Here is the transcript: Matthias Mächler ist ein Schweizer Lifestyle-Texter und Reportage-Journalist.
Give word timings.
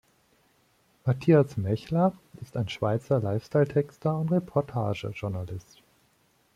Matthias 1.05 1.57
Mächler 1.57 2.13
ist 2.41 2.57
ein 2.57 2.67
Schweizer 2.69 3.19
Lifestyle-Texter 3.19 4.17
und 4.17 4.31
Reportage-Journalist. 4.31 5.83